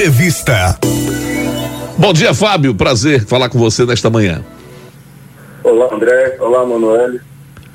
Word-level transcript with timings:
Entrevista. 0.00 0.78
Bom 1.98 2.14
dia, 2.14 2.32
Fábio. 2.32 2.74
Prazer 2.74 3.26
falar 3.26 3.50
com 3.50 3.58
você 3.58 3.84
nesta 3.84 4.08
manhã. 4.08 4.42
Olá, 5.62 5.94
André. 5.94 6.38
Olá, 6.40 6.64
Manoel. 6.64 7.20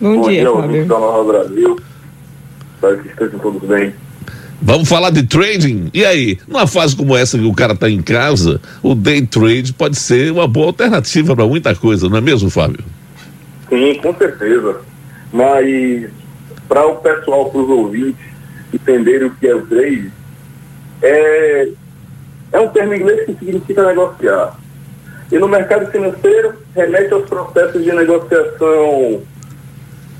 Bom, 0.01 0.15
Bom 0.15 0.27
dia, 0.27 0.41
dia 0.41 0.51
Fábio. 0.51 0.85
da 0.87 0.99
Nova 0.99 1.23
Brasil. 1.31 1.79
Espero 2.73 2.97
que 2.97 3.09
estejam 3.09 3.37
todos 3.37 3.69
bem. 3.69 3.93
Vamos 4.59 4.89
falar 4.89 5.11
de 5.11 5.21
trading? 5.21 5.91
E 5.93 6.03
aí, 6.03 6.39
numa 6.47 6.65
fase 6.65 6.95
como 6.95 7.15
essa 7.15 7.37
que 7.37 7.45
o 7.45 7.53
cara 7.53 7.73
está 7.73 7.87
em 7.87 8.01
casa, 8.01 8.59
o 8.81 8.95
day 8.95 9.23
trade 9.23 9.71
pode 9.73 9.95
ser 9.95 10.31
uma 10.31 10.47
boa 10.47 10.65
alternativa 10.65 11.35
para 11.35 11.45
muita 11.45 11.75
coisa, 11.75 12.09
não 12.09 12.17
é 12.17 12.21
mesmo, 12.21 12.49
Fábio? 12.49 12.83
Sim, 13.69 13.99
com 14.01 14.15
certeza. 14.15 14.77
Mas 15.31 16.09
para 16.67 16.87
o 16.87 16.95
pessoal, 16.95 17.51
para 17.51 17.61
os 17.61 17.69
ouvintes 17.69 18.25
entenderem 18.73 19.27
o 19.27 19.35
que 19.35 19.45
é 19.45 19.53
o 19.53 19.61
trade, 19.67 20.11
é, 21.03 21.67
é 22.55 22.59
um 22.59 22.69
termo 22.69 22.93
inglês 22.93 23.25
que 23.25 23.33
significa 23.33 23.85
negociar. 23.85 24.57
E 25.29 25.37
no 25.37 25.47
mercado 25.47 25.91
financeiro, 25.91 26.53
remete 26.73 27.13
aos 27.13 27.27
processos 27.27 27.83
de 27.83 27.91
negociação, 27.91 29.21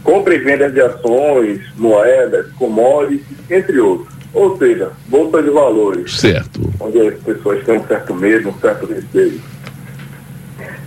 compra 0.04 0.36
e 0.36 0.40
venda 0.40 0.70
de 0.70 0.82
ações, 0.82 1.62
moedas, 1.78 2.52
commodities, 2.54 3.38
entre 3.50 3.80
outros. 3.80 4.14
Ou 4.34 4.58
seja, 4.58 4.92
bolsa 5.08 5.42
de 5.42 5.50
valores. 5.50 6.20
Certo. 6.20 6.60
Onde 6.78 7.08
as 7.08 7.20
pessoas 7.20 7.64
têm 7.64 7.78
um 7.78 7.88
certo 7.88 8.14
medo, 8.14 8.50
um 8.50 8.60
certo 8.60 8.86
respeito. 8.86 9.42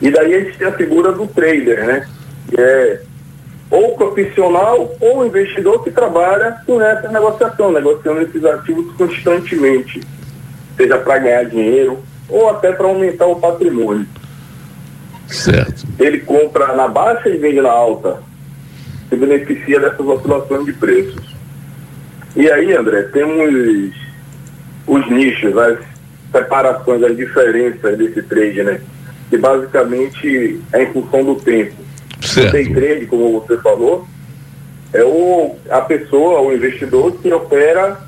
E 0.02 0.10
daí 0.10 0.34
a 0.34 0.40
gente 0.40 0.58
tem 0.58 0.68
a 0.68 0.72
figura 0.72 1.12
do 1.12 1.26
trader, 1.28 1.86
né? 1.86 2.06
Que 2.50 2.60
é 2.60 3.00
ou 3.70 3.96
profissional 3.96 4.94
ou 5.00 5.26
investidor 5.26 5.82
que 5.82 5.90
trabalha 5.90 6.58
com 6.66 6.80
essa 6.80 7.08
negociação, 7.08 7.72
negociando 7.72 8.20
esses 8.22 8.44
ativos 8.44 8.94
constantemente, 8.96 10.00
seja 10.78 10.96
para 10.96 11.18
ganhar 11.18 11.44
dinheiro 11.44 11.98
ou 12.28 12.48
até 12.48 12.72
para 12.72 12.86
aumentar 12.86 13.26
o 13.26 13.36
patrimônio. 13.36 14.06
Certo. 15.26 15.86
Ele 15.98 16.20
compra 16.20 16.74
na 16.74 16.88
baixa 16.88 17.28
e 17.28 17.36
vende 17.36 17.60
na 17.60 17.70
alta, 17.70 18.22
se 19.10 19.16
beneficia 19.16 19.80
dessas 19.80 20.00
oscilações 20.00 20.64
de 20.64 20.72
preços. 20.72 21.36
E 22.34 22.50
aí, 22.50 22.74
André, 22.74 23.02
temos 23.12 23.92
os 24.86 25.10
nichos, 25.10 25.56
as 25.58 25.78
separações, 26.32 27.02
as 27.02 27.16
diferenças 27.16 27.98
desse 27.98 28.22
trade, 28.22 28.62
né? 28.62 28.80
Que 29.28 29.36
basicamente 29.36 30.60
é 30.72 30.84
em 30.84 30.92
função 30.92 31.24
do 31.24 31.34
tempo. 31.34 31.74
Certo. 32.22 32.48
O 32.48 32.52
day 32.52 32.72
trade, 32.72 33.06
como 33.06 33.40
você 33.40 33.58
falou, 33.58 34.06
é 34.92 35.02
o, 35.04 35.56
a 35.70 35.80
pessoa, 35.82 36.40
o 36.40 36.52
investidor 36.52 37.12
que 37.20 37.32
opera 37.32 38.07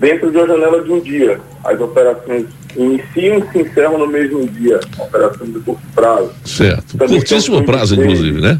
dentro 0.00 0.30
de 0.30 0.38
uma 0.38 0.46
janela 0.46 0.82
de 0.82 0.90
um 0.90 0.98
dia. 0.98 1.38
As 1.62 1.78
operações 1.78 2.46
iniciam 2.74 3.38
e 3.38 3.52
se 3.52 3.58
encerram 3.60 3.98
no 3.98 4.06
mesmo 4.06 4.48
dia, 4.48 4.80
operações 4.98 5.52
de 5.52 5.60
curto 5.60 5.82
prazo. 5.94 6.32
Certo. 6.44 6.96
Também 6.96 7.18
Curtíssimo 7.18 7.64
prazo, 7.64 7.94
inclusive, 7.94 8.40
né? 8.40 8.58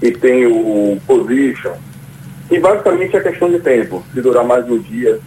E 0.00 0.10
tem 0.10 0.46
o 0.46 0.98
position. 1.06 1.72
E 2.50 2.58
basicamente 2.58 3.14
é 3.14 3.20
questão 3.20 3.50
de 3.50 3.58
tempo. 3.58 4.02
Se 4.14 4.22
durar 4.22 4.44
mais 4.44 4.64
de 4.64 4.72
um 4.72 4.78
dia, 4.78 5.20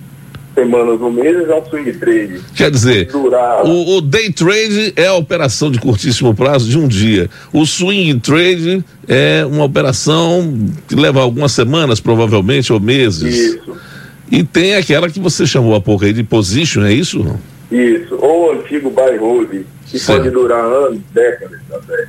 semanas 0.56 1.00
ou 1.00 1.12
meses, 1.12 1.48
é 1.48 1.56
um 1.56 1.66
swing 1.66 1.92
trade. 1.94 2.42
Quer 2.56 2.72
dizer, 2.72 3.12
durar... 3.12 3.64
o, 3.64 3.98
o, 3.98 4.02
day 4.02 4.32
trade 4.32 4.94
é 4.96 5.08
a 5.08 5.14
operação 5.14 5.70
de 5.70 5.80
curtíssimo 5.80 6.34
prazo 6.34 6.68
de 6.68 6.80
um 6.80 6.88
dia. 6.88 7.30
O 7.54 7.66
swing 7.66 8.20
trade 8.20 8.84
é 9.08 9.46
uma 9.46 9.66
operação 9.66 10.72
que 10.88 10.96
leva 10.96 11.22
algumas 11.22 11.52
semanas, 11.52 12.00
provavelmente, 12.00 12.74
ou 12.74 12.80
meses. 12.80 13.56
Isso. 13.56 13.91
E 14.32 14.44
tem 14.44 14.76
aquela 14.76 15.10
que 15.10 15.20
você 15.20 15.46
chamou 15.46 15.76
há 15.76 15.82
pouco 15.82 16.06
aí 16.06 16.14
de 16.14 16.24
position, 16.24 16.84
é 16.84 16.94
isso? 16.94 17.38
Isso. 17.70 18.16
Ou 18.16 18.48
o 18.48 18.52
antigo 18.54 18.90
buy 18.90 19.18
hold, 19.18 19.66
que 19.86 20.00
certo. 20.00 20.20
pode 20.20 20.30
durar 20.32 20.64
anos, 20.64 21.02
décadas 21.14 21.60
até. 21.70 22.08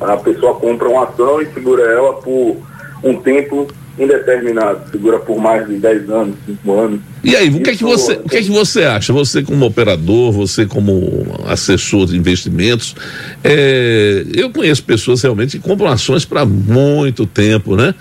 A 0.00 0.16
pessoa 0.16 0.54
compra 0.54 0.88
uma 0.88 1.04
ação 1.04 1.40
e 1.40 1.46
segura 1.54 1.82
ela 1.84 2.14
por 2.14 2.56
um 3.02 3.14
tempo 3.20 3.68
indeterminado, 3.98 4.90
segura 4.90 5.18
por 5.18 5.38
mais 5.38 5.66
de 5.66 5.76
10 5.76 6.10
anos, 6.10 6.36
5 6.46 6.72
anos. 6.72 7.00
E 7.24 7.34
aí, 7.34 7.48
o 7.48 7.60
que, 7.60 7.70
é 7.70 7.74
que 7.74 7.82
você, 7.82 8.12
o 8.12 8.28
que 8.28 8.36
é 8.36 8.42
que 8.42 8.50
você 8.50 8.84
acha? 8.84 9.12
Você 9.12 9.42
como 9.42 9.66
operador, 9.66 10.30
você 10.32 10.66
como 10.66 11.26
assessor 11.46 12.06
de 12.06 12.16
investimentos, 12.16 12.94
é, 13.42 14.24
eu 14.34 14.50
conheço 14.50 14.84
pessoas 14.84 15.22
realmente 15.22 15.58
que 15.58 15.68
compram 15.68 15.88
ações 15.88 16.24
para 16.24 16.44
muito 16.44 17.26
tempo, 17.26 17.74
né? 17.74 17.92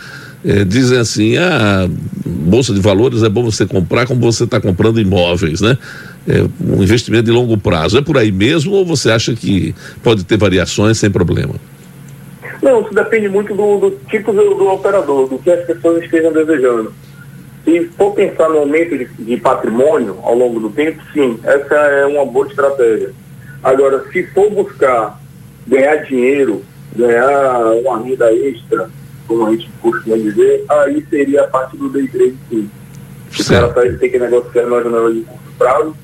É, 0.48 0.64
dizem 0.64 0.98
assim, 0.98 1.38
ah, 1.38 1.90
bolsa 2.26 2.74
de 2.74 2.80
valores 2.80 3.22
é 3.22 3.28
bom 3.28 3.44
você 3.44 3.66
comprar 3.66 4.08
como 4.08 4.22
você 4.22 4.46
está 4.46 4.62
comprando 4.62 4.98
imóveis, 4.98 5.60
né? 5.60 5.78
É 6.26 6.42
um 6.64 6.82
investimento 6.82 7.26
de 7.26 7.32
longo 7.32 7.58
prazo. 7.58 7.98
É 7.98 8.02
por 8.02 8.18
aí 8.18 8.32
mesmo 8.32 8.72
ou 8.72 8.86
você 8.86 9.12
acha 9.12 9.36
que 9.36 9.76
pode 10.02 10.24
ter 10.24 10.38
variações 10.38 10.98
sem 10.98 11.12
problema? 11.12 11.56
Não, 12.62 12.80
isso 12.82 12.94
depende 12.94 13.28
muito 13.28 13.54
do, 13.54 13.78
do 13.78 13.92
tipo 14.10 14.32
do, 14.32 14.56
do, 14.56 14.70
operador, 14.70 15.28
do 15.28 15.38
que 15.38 15.52
as 15.52 15.66
pessoas 15.66 16.02
estejam 16.02 16.32
desejando. 16.32 16.94
Se 17.66 17.84
for 17.98 18.14
pensar 18.14 18.48
no 18.48 18.60
aumento 18.60 18.98
de, 18.98 19.06
de, 19.20 19.36
patrimônio 19.36 20.18
ao 20.24 20.34
longo 20.34 20.62
do 20.62 20.70
tempo, 20.70 21.02
sim, 21.14 21.38
essa 21.44 21.76
é 21.76 22.06
uma 22.06 22.26
boa 22.26 22.48
estratégia. 22.48 23.12
Agora, 23.62 24.06
se 24.14 24.24
for 24.28 24.50
buscar 24.50 25.20
ganhar 25.68 25.98
dinheiro, 26.06 26.64
ganhar 26.96 27.74
uma 27.84 28.02
renda 28.02 28.34
extra, 28.34 28.90
como 29.28 29.46
a 29.46 29.52
gente 29.52 29.70
costuma 29.82 30.16
dizer, 30.18 30.64
aí 30.70 31.06
seria 31.10 31.44
a 31.44 31.48
parte 31.48 31.78
do 31.78 31.90
day 31.90 32.08
trade, 32.08 32.36
sim. 32.50 32.70
O 33.40 33.44
cara 33.44 33.68
tá, 33.70 33.82
tem 34.00 34.10
que 34.10 34.18
negociar 34.18 34.66
na 34.68 34.82
janela 34.82 35.14
de 35.14 35.20
curto 35.22 35.52
prazo 35.58 35.96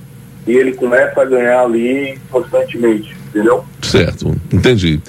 e 0.46 0.52
ele 0.52 0.74
começa 0.74 1.22
a 1.22 1.26
ganhar 1.26 1.62
ali 1.62 2.20
constantemente, 2.30 3.16
entendeu? 3.30 3.64
Certo, 3.82 4.36
entendi. 4.52 5.00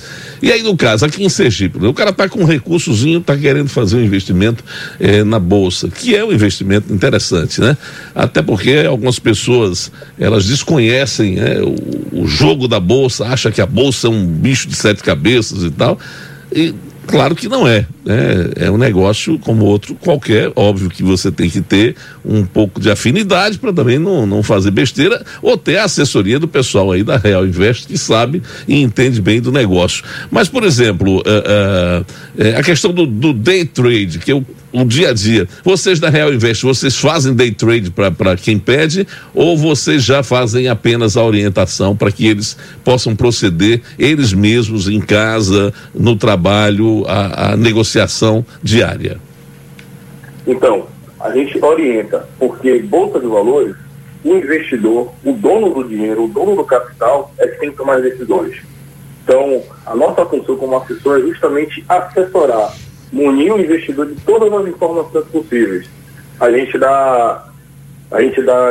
E 0.41 0.53
aí, 0.53 0.63
no 0.63 0.77
caso, 0.77 1.05
aqui 1.05 1.25
em 1.25 1.29
Sergipe, 1.29 1.79
né, 1.81 1.89
o 1.89 1.95
cara 1.95 2.11
está 2.11 2.29
com 2.29 2.41
um 2.41 2.45
recursozinho, 2.45 3.19
está 3.19 3.37
querendo 3.37 3.69
fazer 3.69 3.97
um 3.97 4.05
investimento 4.05 4.63
eh, 5.01 5.25
na 5.25 5.41
Bolsa, 5.41 5.89
que 5.89 6.15
é 6.15 6.25
um 6.25 6.33
investimento 6.33 6.93
interessante, 6.93 7.61
né? 7.61 7.77
Até 8.15 8.43
porque 8.43 8.85
algumas 8.87 9.19
pessoas, 9.19 9.91
elas 10.19 10.47
desconhecem 10.47 11.37
né, 11.37 11.61
o, 11.63 12.23
o 12.23 12.27
jogo 12.27 12.69
da 12.69 12.79
Bolsa, 12.79 13.27
acham 13.27 13.51
que 13.51 13.61
a 13.61 13.67
Bolsa 13.67 14.07
é 14.07 14.11
um 14.11 14.25
bicho 14.27 14.69
de 14.69 14.77
sete 14.77 15.03
cabeças 15.03 15.65
e 15.65 15.71
tal. 15.71 15.99
E 16.53 16.75
Claro 17.07 17.35
que 17.35 17.49
não 17.49 17.67
é, 17.67 17.87
né? 18.05 18.51
É 18.57 18.71
um 18.71 18.77
negócio 18.77 19.39
como 19.39 19.65
outro 19.65 19.95
qualquer. 19.95 20.53
Óbvio 20.55 20.91
que 20.91 21.03
você 21.03 21.33
tem 21.33 21.49
que 21.49 21.61
ter 21.61 21.97
um 22.25 22.45
pouco 22.45 22.81
de 22.81 22.91
afinidade 22.91 23.59
para 23.59 23.73
também 23.73 23.99
não, 23.99 24.27
não 24.27 24.43
fazer 24.43 24.71
besteira 24.71 25.25
ou 25.41 25.57
ter 25.57 25.79
a 25.79 25.85
assessoria 25.85 26.39
do 26.39 26.47
pessoal 26.47 26.93
aí 26.93 27.03
da 27.03 27.17
Real 27.17 27.47
Invest 27.47 27.87
que 27.87 27.97
sabe 27.97 28.43
e 28.69 28.83
entende 28.83 29.21
bem 29.21 29.41
do 29.41 29.51
negócio. 29.51 30.05
Mas, 30.31 30.49
por 30.49 30.65
exemplo, 30.65 31.19
uh, 31.19 31.21
uh, 31.21 32.59
a 32.59 32.63
questão 32.63 32.93
do, 32.93 33.07
do 33.07 33.33
day 33.33 33.65
trade, 33.65 34.19
que 34.19 34.33
eu 34.33 34.45
o 34.75 34.85
dia 34.85 35.11
a 35.11 35.13
dia. 35.15 35.49
Vocês 35.65 36.01
da 36.01 36.11
Real 36.11 36.35
Invest, 36.35 36.65
vocês 36.65 36.97
fazem 36.97 37.33
day 37.33 37.53
trade 37.53 37.91
para 37.91 38.37
quem 38.37 38.59
pede 38.59 39.07
ou 39.33 39.57
vocês 39.57 40.03
já 40.03 40.23
fazem 40.23 40.67
apenas 40.67 41.17
a 41.17 41.23
orientação 41.23 41.95
para 41.95 42.11
que 42.11 42.27
eles 42.27 42.57
possam 42.83 43.15
proceder 43.15 43.81
eles 43.97 44.33
mesmos 44.33 44.89
em 44.89 45.01
casa, 45.01 45.73
no 45.95 46.17
trabalho, 46.17 47.05
a, 47.07 47.53
a 47.53 47.57
negociação 47.95 48.45
diária? 48.63 49.19
Então, 50.47 50.87
a 51.21 51.31
gente 51.31 51.63
orienta, 51.65 52.29
porque 52.39 52.81
Bolsa 52.81 53.21
de 53.21 53.27
Valores, 53.27 53.77
o 54.25 54.35
investidor, 54.35 55.13
o 55.25 55.33
dono 55.33 55.73
do 55.73 55.85
dinheiro, 55.85 56.25
o 56.25 56.29
dono 56.29 56.57
do 56.57 56.65
capital, 56.65 57.33
é 57.39 57.47
que 57.47 57.61
tem 57.61 57.71
que 57.71 57.77
tomar 57.77 57.97
as 57.97 58.03
decisões. 58.03 58.57
Então, 59.23 59.63
a 59.87 59.95
nossa 59.95 60.27
função 60.27 60.57
como 60.57 60.77
assessor 60.77 61.19
é 61.19 61.23
justamente 61.23 61.85
assessorar 61.89 62.75
munir 63.11 63.53
o 63.53 63.61
investidor 63.61 64.07
de 64.07 64.21
todas 64.23 64.53
as 64.53 64.67
informações 64.67 65.25
possíveis. 65.27 65.89
A 66.41 66.51
gente 66.51 66.77
dá, 66.77 67.47
a 68.11 68.21
gente 68.21 68.43
dá 68.43 68.71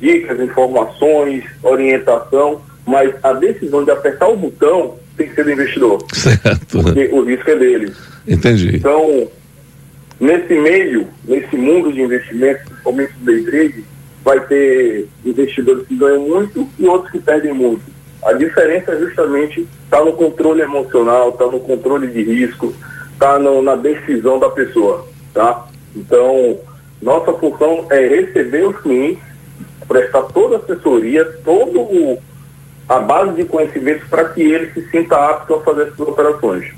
dicas, 0.00 0.40
informações, 0.40 1.44
orientação, 1.62 2.62
mas 2.86 3.14
a 3.22 3.34
decisão 3.34 3.84
de 3.84 3.90
apertar 3.90 4.28
o 4.28 4.36
botão 4.36 4.96
tem 5.16 5.28
que 5.28 5.34
ser 5.34 5.44
do 5.44 5.52
investidor. 5.52 6.02
Certo. 6.12 6.82
Porque 6.82 7.10
o 7.12 7.22
risco 7.22 7.50
é 7.50 7.56
dele. 7.56 7.92
Entendi. 8.26 8.76
Então, 8.76 9.28
nesse 10.20 10.54
meio, 10.54 11.08
nesse 11.24 11.56
mundo 11.56 11.92
de 11.92 12.00
investimentos, 12.00 12.64
principalmente 12.64 13.12
do 13.14 13.24
day 13.24 13.42
trade, 13.44 13.84
vai 14.24 14.40
ter 14.46 15.08
investidores 15.24 15.86
que 15.86 15.96
ganham 15.96 16.20
muito 16.20 16.68
e 16.78 16.86
outros 16.86 17.10
que 17.10 17.18
perdem 17.18 17.52
muito. 17.52 17.82
A 18.24 18.32
diferença 18.32 18.92
é 18.92 18.98
justamente 19.00 19.66
está 19.84 20.04
no 20.04 20.12
controle 20.12 20.62
emocional, 20.62 21.30
está 21.30 21.46
no 21.46 21.58
controle 21.58 22.06
de 22.06 22.22
risco, 22.22 22.72
está 23.12 23.38
na 23.38 23.74
decisão 23.74 24.38
da 24.38 24.48
pessoa, 24.48 25.06
tá? 25.34 25.66
Então, 25.94 26.58
nossa 27.00 27.32
função 27.32 27.86
é 27.90 28.06
receber 28.06 28.64
os 28.68 28.80
clientes, 28.80 29.22
prestar 29.88 30.22
toda 30.22 30.56
a 30.56 30.58
assessoria, 30.60 31.24
todo 31.44 32.16
a 32.88 32.98
base 33.00 33.34
de 33.34 33.44
conhecimentos 33.44 34.06
para 34.08 34.28
que 34.28 34.40
ele 34.40 34.70
se 34.72 34.88
sinta 34.90 35.16
apto 35.16 35.54
a 35.54 35.60
fazer 35.62 35.88
essas 35.88 36.00
operações. 36.00 36.72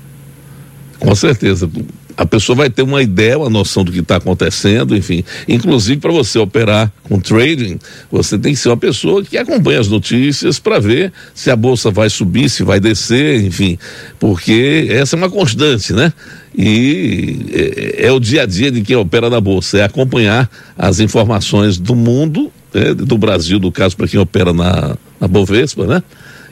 Com 0.99 1.13
certeza. 1.13 1.69
a 2.17 2.25
pessoa 2.25 2.55
vai 2.55 2.69
ter 2.69 2.81
uma 2.81 3.01
ideia, 3.01 3.37
uma 3.37 3.49
noção 3.49 3.83
do 3.83 3.91
que 3.91 3.99
está 3.99 4.15
acontecendo, 4.15 4.95
enfim. 4.95 5.23
Inclusive, 5.47 5.99
para 5.99 6.11
você 6.11 6.39
operar 6.39 6.91
com 7.03 7.19
trading, 7.19 7.77
você 8.09 8.37
tem 8.37 8.53
que 8.53 8.59
ser 8.59 8.69
uma 8.69 8.77
pessoa 8.77 9.23
que 9.23 9.37
acompanha 9.37 9.79
as 9.81 9.87
notícias 9.87 10.57
para 10.57 10.79
ver 10.79 11.11
se 11.33 11.51
a 11.51 11.55
bolsa 11.55 11.91
vai 11.91 12.09
subir, 12.09 12.49
se 12.49 12.63
vai 12.63 12.79
descer, 12.79 13.43
enfim. 13.43 13.77
Porque 14.19 14.87
essa 14.89 15.15
é 15.15 15.17
uma 15.17 15.29
constante, 15.29 15.91
né? 15.91 16.13
E 16.57 17.37
é, 17.51 18.07
é 18.07 18.11
o 18.11 18.19
dia 18.19 18.43
a 18.43 18.45
dia 18.45 18.71
de 18.71 18.81
quem 18.81 18.95
opera 18.95 19.29
na 19.29 19.41
bolsa, 19.41 19.79
é 19.79 19.83
acompanhar 19.83 20.49
as 20.77 21.01
informações 21.01 21.77
do 21.77 21.95
mundo, 21.95 22.49
né? 22.73 22.93
do 22.93 23.17
Brasil, 23.17 23.59
no 23.59 23.71
caso, 23.71 23.97
para 23.97 24.07
quem 24.07 24.19
opera 24.19 24.53
na, 24.53 24.95
na 25.19 25.27
Bovespa, 25.27 25.85
né? 25.85 26.01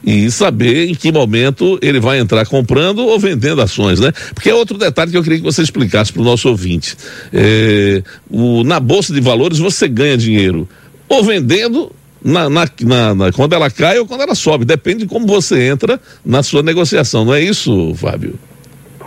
E 0.04 0.30
saber 0.30 0.90
em 0.90 0.96
que 0.96 1.12
momento 1.12 1.80
ele 1.82 2.00
vai 2.00 2.20
entrar 2.20 2.46
comprando 2.46 3.00
ou 3.00 3.18
vendendo 3.18 3.62
ações, 3.62 4.00
né? 4.00 4.12
Porque 4.34 4.50
é 4.50 4.54
outro 4.54 4.78
detalhe 4.78 5.12
que 5.12 5.18
eu 5.18 5.24
queria 5.24 5.40
que 5.40 5.46
você 5.46 5.62
explicasse 5.62 6.12
para 6.12 6.22
o 6.22 6.26
nosso 6.26 6.50
ouvinte. 6.50 6.98
É, 7.32 8.04
o, 8.30 8.64
na 8.64 8.80
Bolsa 8.80 9.14
de 9.14 9.22
Valores 9.22 9.60
você 9.60 9.88
ganha 9.88 10.18
dinheiro 10.18 10.68
ou 11.08 11.24
vendendo 11.24 11.92
na, 12.24 12.50
na, 12.50 12.66
na, 12.82 13.16
na, 13.16 13.32
quando 13.32 13.54
ela 13.54 13.70
cai 13.70 14.00
ou 14.00 14.08
quando 14.08 14.22
ela 14.22 14.36
sobe. 14.36 14.66
Depende 14.66 15.00
de 15.00 15.08
como 15.08 15.26
você 15.26 15.64
entra 15.64 16.00
na 16.26 16.44
sua 16.44 16.64
negociação, 16.64 17.26
não 17.26 17.34
é 17.34 17.42
isso, 17.42 17.94
Fábio? 17.96 18.36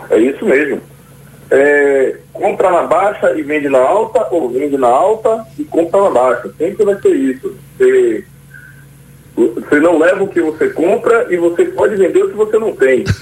É 0.09 0.19
isso 0.19 0.45
mesmo. 0.45 0.81
É, 1.49 2.15
compra 2.33 2.69
na 2.69 2.83
baixa 2.83 3.33
e 3.37 3.41
vende 3.41 3.69
na 3.69 3.79
alta, 3.79 4.27
ou 4.31 4.49
vende 4.49 4.77
na 4.77 4.87
alta 4.87 5.45
e 5.57 5.63
compra 5.63 6.03
na 6.03 6.09
baixa. 6.09 6.49
Sempre 6.57 6.85
vai 6.85 7.01
ser 7.01 7.15
isso. 7.15 7.55
Você 7.77 8.25
você 9.37 9.79
não 9.79 9.99
leva 9.99 10.23
o 10.23 10.27
que 10.27 10.41
você 10.41 10.69
compra 10.69 11.27
e 11.29 11.37
você 11.37 11.65
pode 11.65 11.95
vender 11.95 12.23
o 12.23 12.29
que 12.29 12.35
você 12.35 12.57
não 12.57 12.75
tem. 12.75 13.03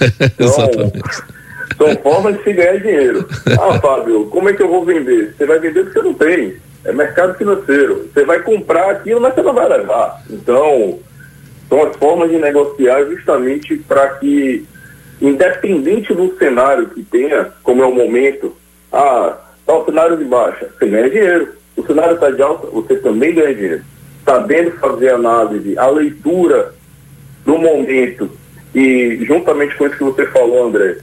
Então, 1.78 1.94
são 1.94 2.02
formas 2.02 2.38
de 2.38 2.44
se 2.44 2.52
ganhar 2.54 2.78
dinheiro. 2.78 3.28
Ah, 3.60 3.78
Fábio, 3.78 4.26
como 4.26 4.48
é 4.48 4.54
que 4.54 4.62
eu 4.62 4.68
vou 4.68 4.82
vender? 4.82 5.34
Você 5.36 5.44
vai 5.44 5.58
vender 5.58 5.80
o 5.80 5.86
que 5.86 5.92
você 5.92 6.02
não 6.02 6.14
tem. 6.14 6.56
É 6.84 6.92
mercado 6.92 7.34
financeiro. 7.34 8.08
Você 8.12 8.24
vai 8.24 8.40
comprar 8.40 8.90
aquilo, 8.90 9.20
mas 9.20 9.34
você 9.34 9.42
não 9.42 9.52
vai 9.52 9.68
levar. 9.68 10.22
Então, 10.30 10.98
são 11.68 11.82
as 11.82 11.96
formas 11.96 12.30
de 12.30 12.38
negociar 12.38 13.04
justamente 13.04 13.76
para 13.76 14.08
que, 14.14 14.64
independente 15.20 16.14
do 16.14 16.34
cenário 16.38 16.88
que 16.88 17.02
tenha, 17.02 17.52
como 17.62 17.82
é 17.82 17.86
o 17.86 17.94
momento, 17.94 18.56
ah, 18.90 19.36
está 19.60 19.74
o 19.74 19.84
cenário 19.84 20.16
de 20.16 20.24
baixa, 20.24 20.68
você 20.78 20.86
ganha 20.86 21.10
dinheiro. 21.10 21.48
O 21.76 21.86
cenário 21.86 22.14
está 22.14 22.30
de 22.30 22.40
alta, 22.40 22.68
você 22.68 22.96
também 22.96 23.34
ganha 23.34 23.54
dinheiro 23.54 23.82
sabendo 24.26 24.72
fazer 24.72 25.10
análise, 25.10 25.78
a 25.78 25.86
leitura 25.86 26.74
do 27.44 27.56
momento 27.56 28.28
e 28.74 29.24
juntamente 29.24 29.74
com 29.76 29.86
isso 29.86 29.96
que 29.96 30.04
você 30.04 30.26
falou, 30.26 30.66
André, 30.66 30.98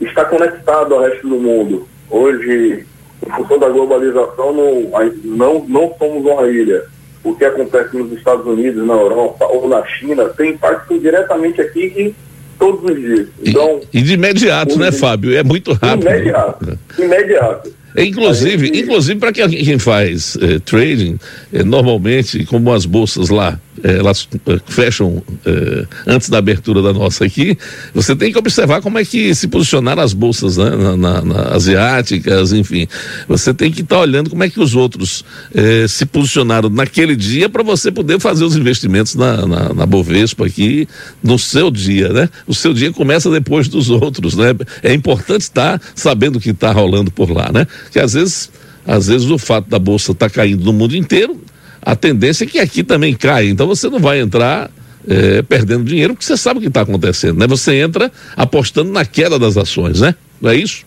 está 0.00 0.24
conectado 0.24 0.94
ao 0.94 1.02
resto 1.02 1.28
do 1.28 1.36
mundo. 1.36 1.86
Hoje, 2.08 2.86
em 3.26 3.30
função 3.32 3.58
da 3.58 3.68
globalização, 3.68 4.52
não, 4.52 4.90
não, 5.24 5.64
não 5.68 5.94
somos 5.98 6.24
uma 6.24 6.48
ilha. 6.48 6.84
O 7.22 7.34
que 7.34 7.44
acontece 7.44 7.96
nos 7.96 8.12
Estados 8.12 8.46
Unidos, 8.46 8.86
na 8.86 8.94
Europa 8.94 9.46
ou 9.46 9.68
na 9.68 9.84
China 9.86 10.28
tem 10.30 10.52
impacto 10.52 10.98
diretamente 10.98 11.60
aqui 11.60 11.92
em 11.96 12.16
todos 12.62 12.90
os 12.90 12.96
dias. 12.96 13.28
Então, 13.44 13.80
e, 13.92 13.98
e 13.98 14.02
de 14.02 14.12
imediato, 14.14 14.78
né, 14.78 14.92
Fábio? 14.92 15.36
É 15.36 15.42
muito 15.42 15.72
rápido. 15.72 16.08
Imediato. 16.08 16.78
Imediato. 16.96 17.72
Inclusive, 17.96 18.66
gente... 18.66 18.80
inclusive 18.80 19.20
para 19.20 19.32
quem 19.32 19.78
faz 19.78 20.38
eh, 20.40 20.58
trading, 20.64 21.18
eh, 21.52 21.64
normalmente, 21.64 22.44
como 22.46 22.72
as 22.72 22.86
bolsas 22.86 23.28
lá 23.28 23.58
elas 23.82 24.28
eh, 24.46 24.60
fecham 24.66 25.22
eh, 25.44 25.86
antes 26.06 26.28
da 26.28 26.38
abertura 26.38 26.80
da 26.80 26.92
nossa 26.92 27.24
aqui, 27.24 27.58
você 27.92 28.14
tem 28.14 28.32
que 28.32 28.38
observar 28.38 28.80
como 28.80 28.98
é 28.98 29.04
que 29.04 29.34
se 29.34 29.48
posicionaram 29.48 30.02
as 30.02 30.12
bolsas 30.12 30.56
né, 30.56 30.70
na, 30.70 30.96
na, 30.96 31.22
na 31.22 31.42
asiáticas, 31.54 32.52
enfim. 32.52 32.86
Você 33.28 33.52
tem 33.52 33.70
que 33.70 33.80
estar 33.80 33.96
tá 33.96 34.02
olhando 34.02 34.30
como 34.30 34.44
é 34.44 34.48
que 34.48 34.60
os 34.60 34.74
outros 34.74 35.24
eh, 35.54 35.86
se 35.88 36.06
posicionaram 36.06 36.68
naquele 36.68 37.16
dia 37.16 37.48
para 37.48 37.62
você 37.62 37.90
poder 37.90 38.20
fazer 38.20 38.44
os 38.44 38.56
investimentos 38.56 39.14
na, 39.14 39.46
na, 39.46 39.74
na, 39.74 39.86
Bovespa 39.86 40.46
aqui 40.46 40.88
no 41.22 41.38
seu 41.38 41.70
dia, 41.70 42.08
né? 42.10 42.28
O 42.46 42.54
seu 42.54 42.72
dia 42.72 42.92
começa 42.92 43.30
depois 43.30 43.68
dos 43.68 43.90
outros, 43.90 44.36
né? 44.36 44.54
É 44.82 44.94
importante 44.94 45.42
estar 45.42 45.78
tá 45.78 45.86
sabendo 45.94 46.36
o 46.36 46.40
que 46.40 46.50
está 46.50 46.70
rolando 46.72 47.10
por 47.10 47.30
lá, 47.30 47.50
né? 47.52 47.66
Que 47.90 47.98
às 47.98 48.14
vezes 48.14 48.50
às 48.86 49.06
vezes 49.06 49.30
o 49.30 49.38
fato 49.38 49.68
da 49.68 49.78
bolsa 49.78 50.12
estar 50.12 50.28
tá 50.28 50.34
caindo 50.34 50.64
no 50.64 50.72
mundo 50.72 50.96
inteiro 50.96 51.40
a 51.84 51.96
tendência 51.96 52.44
é 52.44 52.46
que 52.46 52.58
aqui 52.60 52.84
também 52.84 53.14
caia. 53.14 53.48
Então 53.48 53.66
você 53.66 53.90
não 53.90 53.98
vai 53.98 54.20
entrar 54.20 54.70
é, 55.08 55.42
perdendo 55.42 55.84
dinheiro, 55.84 56.14
porque 56.14 56.24
você 56.24 56.36
sabe 56.36 56.58
o 56.58 56.62
que 56.62 56.68
está 56.68 56.82
acontecendo, 56.82 57.38
né? 57.38 57.46
Você 57.48 57.74
entra 57.74 58.10
apostando 58.36 58.92
na 58.92 59.04
queda 59.04 59.38
das 59.38 59.56
ações, 59.56 60.00
né? 60.00 60.14
Não 60.40 60.50
é 60.50 60.54
isso? 60.54 60.84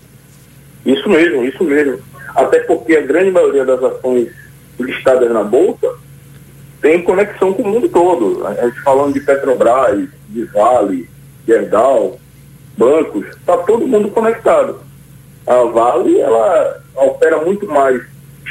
Isso 0.86 1.10
mesmo, 1.10 1.44
isso 1.44 1.64
mesmo. 1.64 2.00
Até 2.36 2.60
porque 2.62 2.96
a 2.96 3.02
grande 3.02 3.32
maioria 3.32 3.66
das 3.66 3.84
ações 3.84 4.30
listadas 4.80 5.32
na 5.32 5.44
Bolsa 5.44 5.90
tem 6.82 7.02
conexão 7.02 7.54
com 7.54 7.64
o 7.64 7.68
mundo 7.68 7.90
todo. 7.90 8.46
A 8.46 8.54
gente 8.54 8.82
falando 8.82 9.14
de 9.14 9.20
Petrobras, 9.20 10.08
de 10.30 10.44
Vale, 10.46 11.10
de 11.46 11.54
bancos, 12.78 13.26
está 13.28 13.58
todo 13.58 13.88
mundo 13.88 14.10
conectado. 14.10 14.80
A 15.48 15.64
Vale, 15.64 16.20
ela 16.20 16.82
opera 16.96 17.44
muito 17.44 17.66
mais 17.68 18.02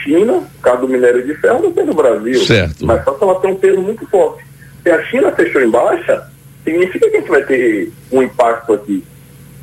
China, 0.04 0.34
por 0.34 0.62
causa 0.62 0.82
do 0.82 0.88
minério 0.88 1.26
de 1.26 1.34
ferro, 1.36 1.62
não 1.62 1.72
tem 1.72 1.86
no 1.86 1.94
Brasil. 1.94 2.44
Certo. 2.44 2.84
Mas 2.86 3.02
só 3.02 3.12
que 3.12 3.24
ela 3.24 3.40
tem 3.40 3.52
um 3.52 3.56
peso 3.56 3.80
muito 3.80 4.06
forte. 4.06 4.44
Se 4.82 4.90
a 4.90 5.02
China 5.06 5.32
fechou 5.32 5.62
em 5.62 5.70
baixa, 5.70 6.28
significa 6.62 7.08
que 7.08 7.16
a 7.16 7.20
gente 7.20 7.30
vai 7.30 7.42
ter 7.42 7.90
um 8.12 8.22
impacto 8.22 8.74
aqui. 8.74 9.02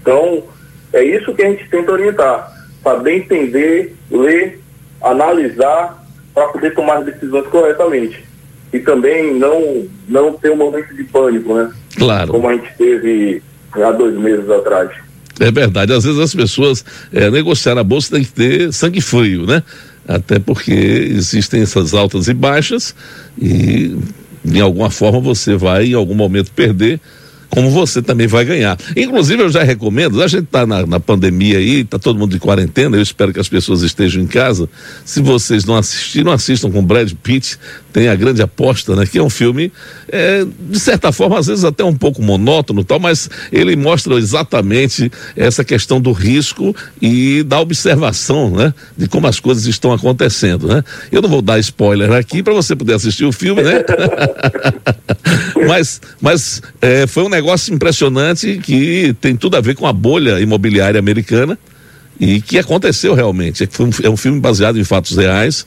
Então, 0.02 0.44
é 0.92 1.04
isso 1.04 1.34
que 1.34 1.44
a 1.44 1.50
gente 1.50 1.70
tenta 1.70 1.92
orientar. 1.92 2.52
Saber 2.84 3.18
entender, 3.18 3.96
ler, 4.10 4.60
analisar, 5.02 6.04
para 6.34 6.48
poder 6.48 6.74
tomar 6.74 6.98
as 7.00 7.06
decisões 7.06 7.46
corretamente. 7.48 8.26
E 8.74 8.80
também 8.80 9.36
não, 9.36 9.86
não 10.08 10.34
ter 10.34 10.52
um 10.52 10.56
momento 10.56 10.96
de 10.96 11.04
pânico, 11.04 11.54
né? 11.54 11.72
Claro. 11.98 12.32
Como 12.32 12.48
a 12.48 12.54
gente 12.54 12.74
teve 12.78 13.44
há 13.74 13.92
dois 13.92 14.16
meses 14.16 14.50
atrás. 14.50 14.90
É 15.40 15.52
verdade. 15.52 15.94
Às 15.94 16.04
vezes 16.04 16.20
as 16.20 16.34
pessoas 16.34 16.86
é, 17.12 17.30
negociar 17.30 17.78
a 17.78 17.84
bolsa 17.84 18.16
tem 18.16 18.24
que 18.24 18.32
ter 18.32 18.74
sangue 18.74 19.02
frio, 19.02 19.46
né? 19.46 19.64
Até 20.08 20.40
porque 20.40 20.72
existem 20.72 21.62
essas 21.62 21.94
altas 21.94 22.28
e 22.28 22.34
baixas 22.34 22.96
e 23.40 23.96
de 24.44 24.60
alguma 24.60 24.90
forma 24.90 25.20
você 25.20 25.56
vai 25.56 25.88
em 25.88 25.94
algum 25.94 26.16
momento 26.16 26.52
perder 26.52 27.00
como 27.52 27.70
você 27.70 28.02
também 28.02 28.28
vai 28.28 28.46
ganhar. 28.46 28.78
Inclusive, 28.96 29.44
eu 29.44 29.50
já 29.50 29.62
recomendo, 29.62 30.22
a 30.22 30.28
gente 30.28 30.46
está 30.46 30.66
na, 30.66 30.86
na, 30.86 31.00
pandemia 31.00 31.58
aí, 31.58 31.82
está 31.82 32.00
todo 32.00 32.18
mundo 32.18 32.32
de 32.32 32.40
quarentena, 32.40 32.96
eu 32.96 33.02
espero 33.02 33.34
que 33.34 33.40
as 33.40 33.50
pessoas 33.50 33.82
estejam 33.82 34.24
em 34.24 34.28
casa. 34.28 34.70
Se 35.04 35.22
vocês 35.22 35.66
não 35.66 35.76
assistiram, 35.76 36.32
assistam 36.32 36.72
com 36.72 36.84
Brad 36.84 37.12
Pitt, 37.22 37.60
tem 37.92 38.08
a 38.08 38.16
grande 38.16 38.42
aposta, 38.42 38.96
né? 38.96 39.06
Que 39.06 39.20
é 39.20 39.24
um 39.24 39.30
filme, 39.30 39.72
é, 40.08 40.46
de 40.70 40.80
certa 40.80 41.12
forma, 41.12 41.38
às 41.38 41.48
vezes 41.48 41.66
até 41.66 41.84
um 41.84 41.94
pouco 41.94 42.22
monótono 42.22 42.86
tal, 42.86 43.00
mas 43.00 43.30
ele 43.52 43.76
mostra 43.76 44.16
exatamente 44.16 45.12
essa 45.36 45.64
questão 45.64 46.00
do 46.00 46.14
risco 46.14 46.74
e 47.02 47.44
da 47.44 47.60
observação, 47.60 48.50
né? 48.52 48.74
De 48.98 49.10
como 49.10 49.28
as 49.28 49.42
coisas 49.42 49.66
estão 49.66 49.92
acontecendo, 49.92 50.68
né? 50.68 50.84
Eu 51.12 51.22
não 51.22 51.30
vou 51.30 51.42
dar 51.42 51.60
spoiler 51.60 52.14
aqui 52.14 52.42
para 52.42 52.54
você 52.54 52.78
poder 52.78 52.94
assistir 52.94 53.26
o 53.26 53.32
filme, 53.34 53.62
né? 53.62 53.84
mas 55.68 56.02
mas 56.20 56.62
é, 56.82 57.08
foi 57.08 57.24
um 57.24 57.30
negócio 57.30 57.74
impressionante 57.74 58.58
que 58.58 59.16
tem 59.20 59.36
tudo 59.36 59.58
a 59.58 59.62
ver 59.62 59.76
com 59.76 59.88
a 59.88 59.94
bolha 59.94 60.40
imobiliária 60.40 61.00
americana 61.00 61.58
e 62.20 62.40
que 62.40 62.60
aconteceu 62.60 63.14
realmente. 63.14 63.64
É, 63.64 63.68
um, 63.82 63.90
é 64.04 64.10
um 64.10 64.18
filme 64.18 64.40
baseado 64.40 64.80
em 64.80 64.84
fatos 64.84 65.18
reais 65.18 65.66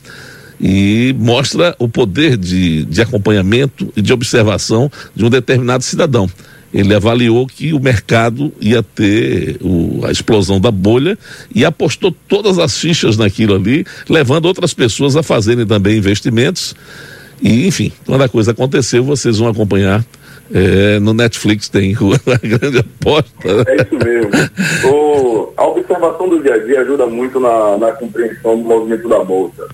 e 0.59 1.13
mostra 1.19 1.75
o 1.77 1.87
poder 1.87 2.37
de, 2.37 2.85
de 2.85 3.01
acompanhamento 3.01 3.91
e 3.95 4.01
de 4.01 4.13
observação 4.13 4.89
de 5.13 5.25
um 5.25 5.29
determinado 5.29 5.83
cidadão. 5.83 6.29
Ele 6.73 6.93
avaliou 6.93 7.47
que 7.47 7.73
o 7.73 7.79
mercado 7.79 8.51
ia 8.59 8.83
ter 8.83 9.57
o, 9.61 10.01
a 10.05 10.11
explosão 10.11 10.59
da 10.59 10.71
bolha 10.71 11.17
e 11.53 11.63
apostou 11.63 12.13
todas 12.27 12.59
as 12.59 12.77
fichas 12.77 13.15
naquilo 13.17 13.55
ali, 13.55 13.85
levando 14.09 14.45
outras 14.45 14.73
pessoas 14.73 15.15
a 15.15 15.23
fazerem 15.23 15.65
também 15.65 15.97
investimentos. 15.97 16.75
E, 17.41 17.67
enfim, 17.67 17.91
quando 18.05 18.23
a 18.23 18.29
coisa 18.29 18.51
aconteceu, 18.51 19.03
vocês 19.03 19.37
vão 19.37 19.49
acompanhar 19.49 20.03
é, 20.53 20.99
no 20.99 21.13
Netflix 21.13 21.69
tem 21.69 21.95
a 21.97 22.47
grande 22.47 22.79
aposta. 22.79 23.49
É 23.67 23.75
isso 23.77 23.95
mesmo. 23.95 24.31
O, 24.91 25.53
a 25.57 25.65
observação 25.65 26.29
do 26.29 26.41
dia 26.41 26.55
a 26.55 26.57
dia 26.59 26.81
ajuda 26.81 27.07
muito 27.07 27.39
na, 27.39 27.77
na 27.77 27.91
compreensão 27.93 28.57
do 28.57 28.63
movimento 28.63 29.07
da 29.07 29.23
bolsa. 29.23 29.67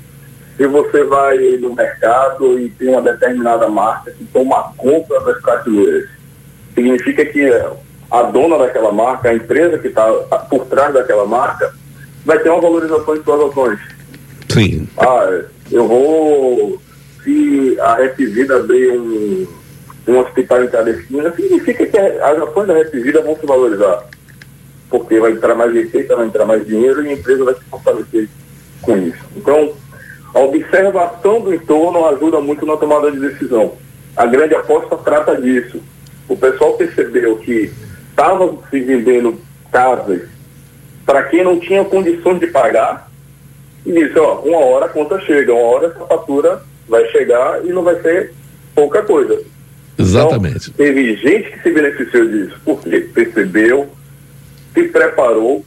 Se 0.55 0.67
você 0.67 1.03
vai 1.03 1.37
no 1.57 1.73
mercado 1.73 2.59
e 2.59 2.69
tem 2.69 2.89
uma 2.89 3.01
determinada 3.01 3.67
marca 3.67 4.11
que 4.11 4.23
toma 4.25 4.71
conta 4.77 5.19
das 5.21 5.41
prateleiras, 5.41 6.09
significa 6.75 7.25
que 7.25 7.49
a 8.11 8.23
dona 8.23 8.57
daquela 8.57 8.91
marca, 8.91 9.29
a 9.29 9.33
empresa 9.33 9.77
que 9.77 9.87
está 9.87 10.07
por 10.49 10.65
trás 10.65 10.93
daquela 10.93 11.25
marca, 11.25 11.73
vai 12.25 12.37
ter 12.39 12.49
uma 12.49 12.61
valorização 12.61 13.17
de 13.17 13.23
suas 13.23 13.51
ações. 13.51 13.79
Sim. 14.49 14.87
Ah, 14.97 15.41
eu 15.71 15.87
vou. 15.87 16.81
Se 17.23 17.77
a 17.79 17.95
Repvida 17.95 18.57
abrir 18.57 18.91
um 18.91 19.47
um 20.07 20.19
hospital 20.19 20.63
em 20.63 20.67
cada 20.67 20.89
esquina, 20.89 21.31
significa 21.35 21.85
que 21.85 21.97
as 21.97 22.41
ações 22.41 22.67
da 22.67 22.73
Rede 22.73 22.99
Vida 22.99 23.21
vão 23.21 23.35
se 23.35 23.45
valorizar. 23.45 24.03
porque 24.89 25.19
vai 25.21 25.31
entrar 25.31 25.55
mais 25.55 25.73
receita, 25.73 26.17
vai 26.17 26.25
entrar 26.25 26.45
mais 26.45 26.67
dinheiro 26.67 27.01
e 27.01 27.09
a 27.09 27.13
empresa 27.13 27.45
vai 27.45 27.53
se 27.53 27.61
fortalecer 27.61 28.27
com 28.81 28.97
isso. 28.97 29.23
Então, 29.37 29.71
a 30.33 30.39
observação 30.39 31.39
do 31.39 31.53
entorno 31.53 32.05
ajuda 32.09 32.41
muito 32.41 32.65
na 32.65 32.75
tomada 32.75 33.09
de 33.09 33.19
decisão. 33.19 33.73
A 34.17 34.25
grande 34.25 34.53
aposta 34.53 34.97
trata 34.97 35.39
disso. 35.39 35.81
O 36.27 36.35
pessoal 36.35 36.73
percebeu 36.73 37.37
que 37.37 37.71
estava 38.09 38.53
se 38.69 38.81
vendendo 38.81 39.39
casas 39.71 40.23
para 41.05 41.23
quem 41.23 41.41
não 41.41 41.57
tinha 41.57 41.85
condições 41.85 42.41
de 42.41 42.47
pagar 42.47 43.09
e 43.85 43.93
disse, 43.93 44.19
ó, 44.19 44.39
uma 44.41 44.57
hora 44.57 44.87
a 44.87 44.89
conta 44.89 45.21
chega, 45.21 45.53
uma 45.53 45.63
hora 45.63 45.87
essa 45.87 46.05
fatura 46.05 46.61
vai 46.87 47.05
chegar 47.11 47.65
e 47.65 47.69
não 47.69 47.83
vai 47.83 47.99
ser 48.01 48.33
pouca 48.75 49.01
coisa. 49.01 49.41
Exatamente. 49.97 50.69
Então, 50.69 50.85
teve 50.85 51.15
gente 51.15 51.51
que 51.51 51.61
se 51.61 51.71
beneficiou 51.71 52.27
disso, 52.27 52.59
porque 52.65 52.99
percebeu, 52.99 53.89
se 54.73 54.83
preparou 54.83 55.63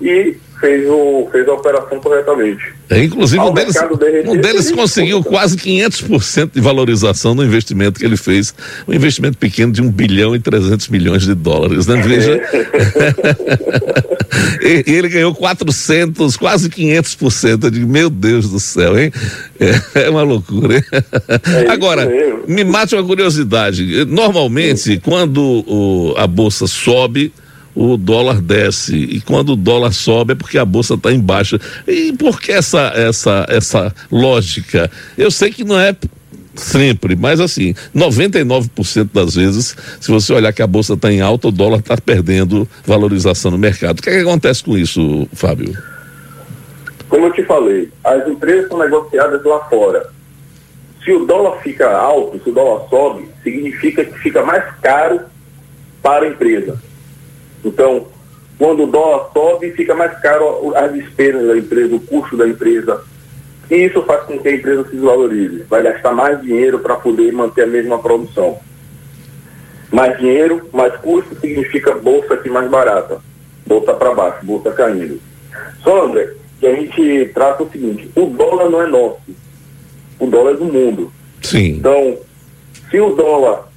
e 0.00 0.36
fez, 0.60 0.88
o, 0.88 1.28
fez 1.30 1.48
a 1.48 1.52
operação 1.52 2.00
corretamente. 2.00 2.74
É, 2.90 3.04
inclusive, 3.04 3.42
um 3.42 3.52
deles, 3.52 3.76
um 4.26 4.36
deles 4.36 4.70
conseguiu 4.70 5.22
quase 5.22 5.56
500% 5.56 6.52
de 6.54 6.60
valorização 6.60 7.34
no 7.34 7.44
investimento 7.44 8.00
que 8.00 8.06
ele 8.06 8.16
fez. 8.16 8.54
Um 8.86 8.94
investimento 8.94 9.36
pequeno 9.36 9.72
de 9.72 9.82
1 9.82 9.90
bilhão 9.90 10.34
e 10.34 10.40
300 10.40 10.88
milhões 10.88 11.24
de 11.24 11.34
dólares, 11.34 11.86
né? 11.86 12.00
Veja. 12.08 12.40
e, 14.62 14.84
e, 14.86 14.94
ele 14.94 15.08
ganhou 15.08 15.34
400, 15.34 16.36
quase 16.36 16.70
500%. 16.70 17.64
Eu 17.64 17.70
digo, 17.70 17.88
meu 17.88 18.08
Deus 18.08 18.48
do 18.48 18.58
céu, 18.58 18.98
hein? 18.98 19.12
É, 19.60 20.04
é 20.06 20.10
uma 20.10 20.22
loucura, 20.22 20.76
hein? 20.76 20.84
É 21.66 21.70
Agora, 21.70 22.08
me 22.46 22.64
mate 22.64 22.94
uma 22.94 23.04
curiosidade. 23.04 24.06
Normalmente, 24.06 24.98
quando 25.04 25.42
o, 25.42 26.14
a 26.16 26.26
bolsa 26.26 26.66
sobe, 26.66 27.32
o 27.78 27.96
dólar 27.96 28.40
desce. 28.40 28.96
E 28.96 29.20
quando 29.20 29.50
o 29.50 29.56
dólar 29.56 29.92
sobe 29.92 30.32
é 30.32 30.34
porque 30.34 30.58
a 30.58 30.64
bolsa 30.64 30.94
está 30.94 31.12
em 31.12 31.20
baixa. 31.20 31.60
E 31.86 32.12
por 32.12 32.40
que 32.40 32.50
essa, 32.50 32.92
essa, 32.94 33.46
essa 33.48 33.94
lógica? 34.10 34.90
Eu 35.16 35.30
sei 35.30 35.52
que 35.52 35.62
não 35.62 35.78
é 35.78 35.94
sempre, 36.56 37.14
mas 37.14 37.38
assim, 37.38 37.72
99% 37.94 39.10
das 39.14 39.36
vezes, 39.36 39.76
se 40.00 40.10
você 40.10 40.32
olhar 40.32 40.52
que 40.52 40.60
a 40.60 40.66
bolsa 40.66 40.94
está 40.94 41.12
em 41.12 41.20
alta, 41.20 41.46
o 41.46 41.52
dólar 41.52 41.78
está 41.78 41.96
perdendo 41.96 42.68
valorização 42.84 43.52
no 43.52 43.58
mercado. 43.58 44.00
O 44.00 44.02
que, 44.02 44.10
é 44.10 44.14
que 44.14 44.22
acontece 44.22 44.64
com 44.64 44.76
isso, 44.76 45.28
Fábio? 45.32 45.72
Como 47.08 47.26
eu 47.26 47.32
te 47.32 47.44
falei, 47.44 47.88
as 48.02 48.26
empresas 48.26 48.66
são 48.68 48.78
negociadas 48.78 49.44
lá 49.44 49.60
fora. 49.66 50.10
Se 51.04 51.12
o 51.12 51.24
dólar 51.24 51.60
fica 51.62 51.88
alto, 51.96 52.42
se 52.42 52.50
o 52.50 52.52
dólar 52.52 52.88
sobe, 52.90 53.28
significa 53.44 54.04
que 54.04 54.18
fica 54.18 54.42
mais 54.42 54.64
caro 54.82 55.20
para 56.02 56.26
a 56.26 56.28
empresa. 56.28 56.87
Então, 57.64 58.06
quando 58.58 58.84
o 58.84 58.86
dólar 58.86 59.30
sobe, 59.32 59.70
fica 59.72 59.94
mais 59.94 60.18
caro 60.20 60.74
as 60.76 60.92
despesas 60.92 61.46
da 61.46 61.56
empresa, 61.56 61.94
o 61.94 62.00
custo 62.00 62.36
da 62.36 62.48
empresa. 62.48 63.02
E 63.70 63.76
isso 63.76 64.02
faz 64.02 64.22
com 64.24 64.38
que 64.38 64.48
a 64.48 64.54
empresa 64.54 64.84
se 64.84 64.92
desvalorize. 64.92 65.64
Vai 65.68 65.82
gastar 65.82 66.12
mais 66.12 66.40
dinheiro 66.42 66.78
para 66.78 66.96
poder 66.96 67.32
manter 67.32 67.64
a 67.64 67.66
mesma 67.66 67.98
produção. 67.98 68.58
Mais 69.92 70.18
dinheiro, 70.18 70.68
mais 70.72 70.94
custo, 70.96 71.38
significa 71.40 71.94
bolsa 71.94 72.34
aqui 72.34 72.48
mais 72.48 72.68
barata. 72.68 73.18
Bolsa 73.66 73.92
para 73.94 74.14
baixo, 74.14 74.44
bolsa 74.44 74.72
caindo. 74.72 75.20
Só, 75.82 76.06
André, 76.06 76.32
que 76.58 76.66
a 76.66 76.74
gente 76.74 77.30
trata 77.34 77.62
o 77.62 77.70
seguinte, 77.70 78.10
o 78.16 78.26
dólar 78.26 78.70
não 78.70 78.82
é 78.82 78.86
nosso. 78.86 79.20
O 80.18 80.26
dólar 80.26 80.52
é 80.52 80.56
do 80.56 80.64
mundo. 80.64 81.12
Sim. 81.42 81.76
Então, 81.76 82.18
se 82.90 82.98
o 82.98 83.14
dólar 83.14 83.67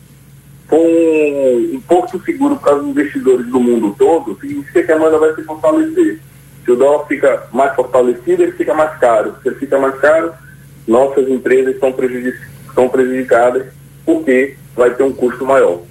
com 0.71 1.75
um 1.75 1.81
porto 1.81 2.23
seguro 2.23 2.55
para 2.55 2.77
os 2.77 2.87
investidores 2.87 3.45
do 3.47 3.59
mundo 3.59 3.93
todo, 3.99 4.39
significa 4.39 4.81
que 4.81 4.91
a 4.93 4.97
moeda 4.97 5.19
vai 5.19 5.35
se 5.35 5.43
fortalecer. 5.43 6.21
Se 6.63 6.71
o 6.71 6.77
dólar 6.77 7.05
fica 7.07 7.43
mais 7.51 7.75
fortalecido, 7.75 8.41
ele 8.41 8.53
fica 8.53 8.73
mais 8.73 8.97
caro. 8.97 9.35
Se 9.43 9.49
ele 9.49 9.57
fica 9.57 9.77
mais 9.77 9.99
caro, 9.99 10.31
nossas 10.87 11.27
empresas 11.27 11.73
estão, 11.73 11.91
prejudic 11.91 12.37
estão 12.69 12.87
prejudicadas 12.87 13.67
porque 14.05 14.55
vai 14.73 14.91
ter 14.91 15.03
um 15.03 15.11
custo 15.11 15.45
maior. 15.45 15.81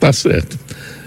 Tá 0.00 0.12
certo. 0.12 0.58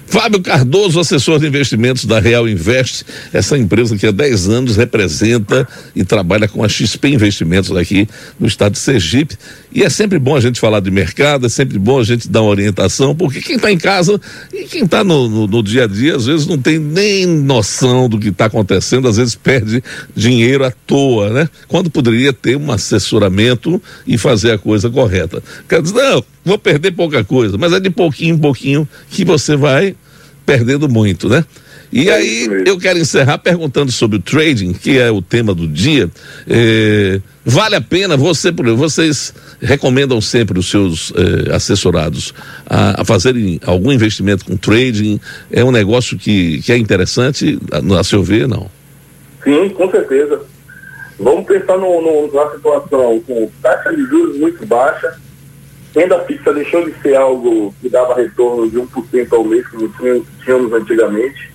Fábio 0.08 0.42
Cardoso, 0.42 1.00
assessor 1.02 1.38
de 1.38 1.48
investimentos 1.48 2.06
da 2.06 2.20
Real 2.20 2.48
Invest, 2.48 3.06
essa 3.34 3.58
empresa 3.58 3.98
que 3.98 4.08
há 4.08 4.12
10 4.12 4.50
anos 4.50 4.78
representa 4.78 5.68
e 5.94 6.04
trabalha 6.04 6.48
com 6.48 6.64
a 6.64 6.70
XP 6.70 7.10
Investimentos 7.10 7.76
aqui 7.76 8.08
no 8.40 8.48
estado 8.48 8.72
de 8.74 8.80
Sergipe. 8.80 9.38
E 9.72 9.84
é 9.84 9.90
sempre 9.90 10.18
bom 10.18 10.36
a 10.36 10.40
gente 10.40 10.62
falar 10.62 10.80
de 10.80 10.90
mercado, 10.90 11.46
é 11.46 11.50
sempre 11.50 11.78
bom 11.78 12.00
a 12.00 12.04
gente 12.04 12.30
dar 12.30 12.42
uma 12.42 12.50
orientação, 12.50 13.14
porque 13.14 13.42
quem 13.42 13.58
está 13.58 13.70
em 13.70 13.78
casa 13.78 14.20
e 14.54 14.64
quem 14.64 14.86
está 14.86 15.04
no, 15.04 15.28
no, 15.28 15.46
no, 15.46 15.62
dia 15.62 15.84
a 15.84 15.88
dia, 15.88 16.16
às 16.16 16.26
vezes 16.26 16.48
não 16.48 16.58
tem 16.58 16.80
nem 16.80 17.26
noção 17.26 18.08
do 18.08 18.18
que 18.18 18.30
está 18.30 18.46
acontecendo, 18.46 19.10
às 19.10 19.18
vezes 19.18 19.36
perde 19.36 19.84
dinheiro 20.16 20.66
à 20.66 20.72
toa, 20.72 21.30
né? 21.32 21.50
Quando 21.68 21.90
poderia 21.90 22.32
ter 22.32 22.56
um 22.56 22.72
assessoramento 22.72 23.82
e 24.08 24.18
fazer 24.18 24.52
a 24.52 24.58
coisa 24.58 24.90
correta. 24.90 25.44
Quer 25.68 25.82
dizer, 25.82 25.96
não, 25.96 26.24
vou 26.48 26.58
perder 26.58 26.92
pouca 26.92 27.24
coisa, 27.24 27.58
mas 27.58 27.74
é 27.74 27.80
de 27.80 27.90
pouquinho 27.90 28.36
em 28.36 28.38
pouquinho 28.38 28.88
que 29.10 29.26
você 29.26 29.56
vai 29.56 29.96
perdendo 30.46 30.88
muito, 30.88 31.28
né? 31.28 31.44
E 31.92 32.10
é 32.10 32.14
aí 32.14 32.64
eu 32.66 32.78
quero 32.78 33.00
encerrar 33.00 33.38
perguntando 33.38 33.92
sobre 33.92 34.18
o 34.18 34.22
trading, 34.22 34.74
que 34.74 34.98
é 34.98 35.10
o 35.10 35.22
tema 35.22 35.54
do 35.54 35.68
dia. 35.68 36.10
É, 36.48 37.20
vale 37.46 37.76
a 37.76 37.82
pena 37.82 38.18
você, 38.18 38.52
vocês 38.52 39.34
recomendam 39.62 40.20
sempre 40.20 40.60
os 40.60 40.70
seus 40.70 41.14
é, 41.16 41.54
assessorados 41.54 42.34
a, 42.66 43.02
a, 43.02 43.06
fazerem 43.06 43.60
algum 43.66 43.92
investimento 43.92 44.46
com 44.46 44.58
trading? 44.58 45.20
É 45.52 45.64
um 45.64 45.72
negócio 45.72 46.18
que, 46.18 46.62
que 46.62 46.72
é 46.72 46.78
interessante, 46.78 47.60
a, 47.72 48.00
a 48.00 48.04
seu 48.04 48.24
ver, 48.24 48.48
não? 48.48 48.70
Sim, 49.44 49.70
com 49.70 49.90
certeza. 49.90 50.42
Vamos 51.20 51.46
pensar 51.46 51.78
no, 51.78 52.02
no, 52.02 52.34
na 52.34 52.52
situação 52.52 53.20
com 53.26 53.50
taxa 53.62 53.90
de 53.96 54.04
juros 54.04 54.38
muito 54.38 54.66
baixa, 54.66 55.18
renda 55.98 56.20
fixa 56.26 56.54
deixou 56.54 56.86
de 56.86 56.94
ser 57.02 57.16
algo 57.16 57.74
que 57.82 57.90
dava 57.90 58.14
retorno 58.14 58.70
de 58.70 58.78
1% 58.78 59.34
ao 59.34 59.44
mês, 59.44 59.68
como 59.68 59.90
tínhamos 60.44 60.72
antigamente. 60.72 61.52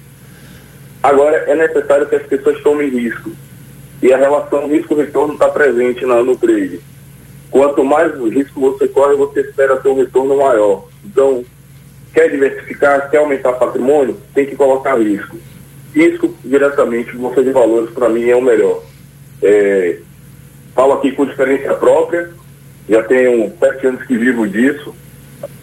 Agora 1.01 1.37
é 1.49 1.55
necessário 1.55 2.07
que 2.07 2.17
as 2.17 2.27
pessoas 2.27 2.61
tomem 2.63 2.89
risco. 2.89 3.31
E 4.03 4.13
a 4.13 4.17
relação 4.17 4.67
risco-retorno 4.67 5.35
está 5.35 5.49
presente 5.49 6.05
na, 6.05 6.23
no 6.25 6.37
trade. 6.37 6.81
Quanto 7.51 7.85
mais 7.85 8.13
risco 8.19 8.61
você 8.61 8.89
corre, 8.89 9.15
você 9.15 9.41
espera 9.41 9.77
ter 9.77 9.89
um 9.89 9.97
retorno 9.97 10.37
maior. 10.37 10.89
Então, 11.05 11.45
quer 12.13 12.29
diversificar, 12.29 13.11
quer 13.11 13.19
aumentar 13.19 13.53
patrimônio, 13.53 14.17
tem 14.35 14.47
que 14.47 14.57
colocar 14.57 14.97
risco. 14.97 15.37
Risco 15.95 16.35
diretamente, 16.45 17.15
bolsa 17.15 17.45
de 17.45 17.53
valores, 17.53 17.91
para 17.91 18.09
mim, 18.09 18.29
é 18.29 18.35
o 18.35 18.43
melhor. 18.43 18.83
É, 19.41 19.99
falo 20.75 20.95
aqui 20.95 21.13
com 21.13 21.25
experiência 21.25 21.75
própria, 21.75 22.31
já 22.89 23.03
tenho 23.05 23.53
sete 23.59 23.87
anos 23.87 24.03
que 24.05 24.17
vivo 24.17 24.47
disso. 24.47 24.95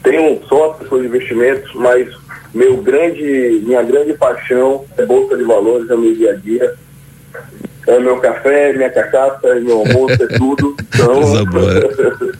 Tenho 0.03 0.41
sócios 0.47 0.89
de 0.89 1.07
investimentos, 1.07 1.73
mas 1.75 2.07
meu 2.53 2.77
grande, 2.77 3.61
minha 3.65 3.83
grande 3.83 4.13
paixão 4.13 4.85
é 4.97 5.05
bolsa 5.05 5.38
de 5.38 5.43
valores, 5.43 5.89
é 5.89 5.95
o 5.95 5.99
meu 5.99 6.15
dia 6.15 6.31
a 6.31 6.35
dia. 6.35 6.73
É 7.89 8.00
meu 8.00 8.17
café, 8.17 8.72
minha 8.74 8.89
cachaça, 8.91 9.48
é 9.48 9.60
meu 9.60 9.79
almoço, 9.79 10.13
é 10.22 10.27
tudo. 10.38 10.75
Então... 10.93 11.22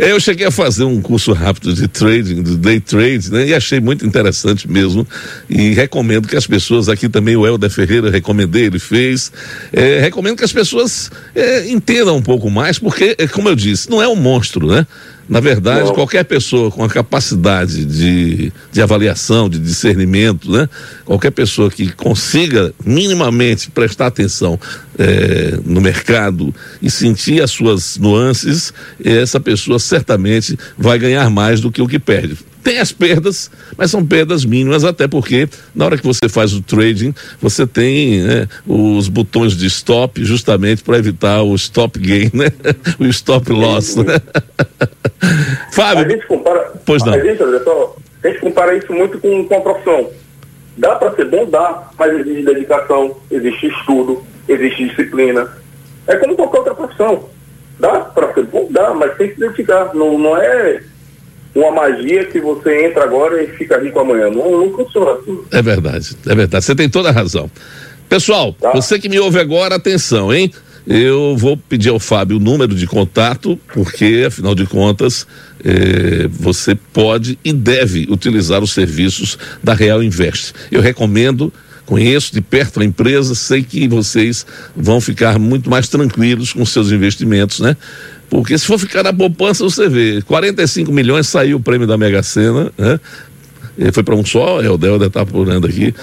Eu 0.00 0.18
cheguei 0.20 0.46
a 0.46 0.50
fazer 0.50 0.84
um 0.84 1.00
curso 1.00 1.32
rápido 1.32 1.72
de 1.72 1.86
trading, 1.88 2.42
de 2.42 2.56
day 2.56 2.80
trade, 2.80 3.30
né? 3.32 3.46
E 3.46 3.54
achei 3.54 3.80
muito 3.80 4.04
interessante 4.06 4.70
mesmo. 4.70 5.06
E 5.48 5.72
recomendo 5.72 6.28
que 6.28 6.36
as 6.36 6.46
pessoas, 6.46 6.88
aqui 6.88 7.08
também 7.08 7.36
o 7.36 7.46
Helder 7.46 7.70
Ferreira 7.70 8.10
recomendei, 8.10 8.66
ele 8.66 8.78
fez. 8.78 9.32
É, 9.72 10.00
recomendo 10.00 10.36
que 10.36 10.44
as 10.44 10.52
pessoas 10.52 11.10
é, 11.34 11.68
entendam 11.68 12.16
um 12.16 12.22
pouco 12.22 12.50
mais, 12.50 12.78
porque, 12.78 13.14
é, 13.18 13.26
como 13.26 13.48
eu 13.48 13.54
disse, 13.54 13.90
não 13.90 14.02
é 14.02 14.08
um 14.08 14.16
monstro, 14.16 14.66
né? 14.66 14.86
Na 15.28 15.40
verdade, 15.40 15.88
Não. 15.88 15.94
qualquer 15.94 16.24
pessoa 16.24 16.70
com 16.70 16.82
a 16.82 16.88
capacidade 16.88 17.84
de, 17.84 18.50
de 18.72 18.80
avaliação, 18.80 19.48
de 19.48 19.58
discernimento, 19.58 20.50
né? 20.50 20.68
Qualquer 21.04 21.30
pessoa 21.30 21.70
que 21.70 21.92
consiga 21.92 22.72
minimamente 22.84 23.70
prestar 23.70 24.06
atenção 24.06 24.58
é, 24.98 25.58
no 25.66 25.80
mercado 25.80 26.54
e 26.80 26.90
sentir 26.90 27.42
as 27.42 27.50
suas 27.50 27.98
nuances, 27.98 28.72
essa 29.04 29.38
pessoa 29.38 29.78
certamente 29.78 30.58
vai 30.78 30.98
ganhar 30.98 31.28
mais 31.28 31.60
do 31.60 31.70
que 31.70 31.82
o 31.82 31.86
que 31.86 31.98
perde. 31.98 32.38
Tem 32.68 32.80
as 32.80 32.92
perdas, 32.92 33.50
mas 33.78 33.90
são 33.90 34.04
perdas 34.04 34.44
mínimas, 34.44 34.84
até 34.84 35.08
porque 35.08 35.48
na 35.74 35.86
hora 35.86 35.96
que 35.96 36.06
você 36.06 36.28
faz 36.28 36.52
o 36.52 36.60
trading, 36.60 37.14
você 37.40 37.66
tem 37.66 38.20
né, 38.20 38.46
os 38.66 39.08
botões 39.08 39.56
de 39.56 39.64
stop 39.68 40.22
justamente 40.22 40.82
para 40.82 40.98
evitar 40.98 41.42
o 41.42 41.54
stop 41.54 41.98
gain, 41.98 42.30
né? 42.34 42.48
o 43.00 43.06
stop 43.06 43.50
loss. 43.50 43.96
Né? 43.96 44.20
Fábio. 45.72 46.04
A 46.04 46.08
gente 46.10 46.26
compara. 46.26 46.72
Pois 46.84 47.02
não. 47.04 47.14
A 47.14 47.18
gente, 47.18 47.38
só, 47.38 47.96
a 48.22 48.28
gente 48.28 48.40
compara 48.40 48.76
isso 48.76 48.92
muito 48.92 49.18
com, 49.18 49.48
com 49.48 49.54
a 49.54 49.60
profissão. 49.62 50.10
Dá 50.76 50.94
para 50.96 51.16
ser 51.16 51.24
bom? 51.24 51.48
Dá, 51.48 51.88
mas 51.98 52.20
existe 52.20 52.42
dedicação, 52.42 53.16
existe 53.30 53.68
estudo, 53.68 54.22
existe 54.46 54.90
disciplina. 54.90 55.48
É 56.06 56.16
como 56.16 56.36
qualquer 56.36 56.58
outra 56.58 56.74
profissão. 56.74 57.30
Dá 57.80 58.00
para 58.00 58.34
ser 58.34 58.44
bom? 58.44 58.68
Dá, 58.70 58.92
mas 58.92 59.16
tem 59.16 59.28
que 59.28 59.36
se 59.36 59.40
dedicar. 59.40 59.94
Não, 59.94 60.18
não 60.18 60.36
é 60.36 60.82
uma 61.54 61.70
magia 61.70 62.24
que 62.24 62.40
você 62.40 62.86
entra 62.86 63.04
agora 63.04 63.42
e 63.42 63.48
fica 63.48 63.78
rico 63.78 63.98
amanhã. 63.98 64.30
Não, 64.30 64.66
não 64.66 64.72
funciona 64.72 65.12
assim. 65.12 65.38
É 65.50 65.62
verdade, 65.62 66.16
é 66.26 66.34
verdade. 66.34 66.64
Você 66.64 66.74
tem 66.74 66.88
toda 66.88 67.08
a 67.08 67.12
razão. 67.12 67.50
Pessoal, 68.08 68.54
tá. 68.54 68.72
você 68.72 68.98
que 68.98 69.08
me 69.08 69.18
ouve 69.18 69.38
agora, 69.38 69.74
atenção, 69.74 70.32
hein? 70.32 70.50
Eu 70.86 71.36
vou 71.36 71.54
pedir 71.54 71.90
ao 71.90 72.00
Fábio 72.00 72.38
o 72.38 72.40
número 72.40 72.74
de 72.74 72.86
contato, 72.86 73.60
porque, 73.74 74.24
afinal 74.26 74.54
de 74.54 74.64
contas, 74.64 75.26
eh, 75.62 76.26
você 76.30 76.74
pode 76.74 77.38
e 77.44 77.52
deve 77.52 78.06
utilizar 78.08 78.62
os 78.62 78.72
serviços 78.72 79.36
da 79.62 79.74
Real 79.74 80.02
Invest. 80.02 80.54
Eu 80.72 80.80
recomendo, 80.80 81.52
conheço 81.84 82.32
de 82.32 82.40
perto 82.40 82.80
a 82.80 82.84
empresa, 82.86 83.34
sei 83.34 83.62
que 83.62 83.86
vocês 83.86 84.46
vão 84.74 84.98
ficar 84.98 85.38
muito 85.38 85.68
mais 85.68 85.88
tranquilos 85.88 86.54
com 86.54 86.64
seus 86.64 86.90
investimentos, 86.90 87.60
né? 87.60 87.76
Porque 88.28 88.58
se 88.58 88.66
for 88.66 88.78
ficar 88.78 89.02
na 89.02 89.12
poupança, 89.12 89.64
você 89.64 89.88
vê, 89.88 90.22
45 90.22 90.92
milhões 90.92 91.26
saiu 91.26 91.56
o 91.56 91.60
prêmio 91.60 91.86
da 91.86 91.96
Mega 91.96 92.22
Sena, 92.22 92.70
né? 92.76 93.00
Ele 93.78 93.92
foi 93.92 94.02
para 94.02 94.16
um 94.16 94.26
só, 94.26 94.60
é 94.60 94.68
o 94.68 94.76
Delda 94.76 95.06
está 95.06 95.20
apurando 95.20 95.64
aqui, 95.64 95.94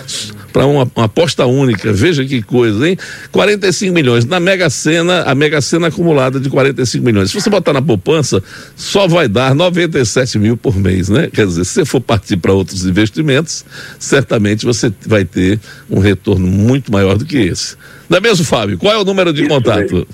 para 0.54 0.66
uma, 0.66 0.90
uma, 0.96 1.06
aposta 1.06 1.46
única. 1.46 1.92
Veja 1.92 2.24
que 2.24 2.42
coisa, 2.42 2.88
hein? 2.88 2.98
45 3.34 3.94
milhões. 3.94 4.24
Na 4.24 4.40
Mega 4.40 4.70
Sena, 4.70 5.24
a 5.24 5.36
Mega 5.36 5.60
Sena 5.60 5.88
acumulada 5.88 6.40
de 6.40 6.50
45 6.50 7.04
milhões. 7.04 7.32
Se 7.32 7.42
você 7.42 7.50
botar 7.50 7.74
na 7.74 7.82
poupança, 7.82 8.42
só 8.78 9.10
vai 9.10 9.28
dar 9.28 9.54
97 9.54 10.40
mil 10.40 10.56
por 10.56 10.78
mês, 10.78 11.10
né? 11.10 11.30
Quer 11.34 11.46
dizer, 11.48 11.66
se 11.66 11.74
você 11.74 11.86
for 11.86 12.00
partir 12.00 12.38
para 12.38 12.54
outros 12.54 12.86
investimentos, 12.86 13.66
certamente 14.00 14.66
você 14.66 14.92
vai 15.06 15.26
ter 15.26 15.60
um 15.90 16.00
retorno 16.00 16.48
muito 16.48 16.90
maior 16.94 17.18
do 17.18 17.26
que 17.26 17.38
esse. 17.38 17.76
Não 18.08 18.20
é 18.20 18.22
mesmo, 18.22 18.46
Fábio? 18.46 18.78
Qual 18.78 18.94
é 18.94 18.98
o 18.98 19.04
número 19.04 19.34
de 19.34 19.42
Isso 19.42 19.50
contato? 19.50 20.08